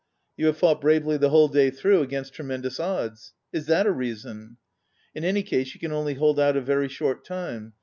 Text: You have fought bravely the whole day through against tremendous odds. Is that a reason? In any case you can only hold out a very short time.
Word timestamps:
You 0.35 0.47
have 0.47 0.57
fought 0.57 0.81
bravely 0.81 1.17
the 1.17 1.29
whole 1.29 1.47
day 1.47 1.69
through 1.69 2.01
against 2.01 2.33
tremendous 2.33 2.79
odds. 2.79 3.33
Is 3.53 3.67
that 3.67 3.85
a 3.85 3.91
reason? 3.91 4.57
In 5.13 5.23
any 5.23 5.43
case 5.43 5.75
you 5.75 5.79
can 5.79 5.91
only 5.91 6.15
hold 6.15 6.39
out 6.39 6.57
a 6.57 6.61
very 6.61 6.87
short 6.89 7.23
time. 7.23 7.73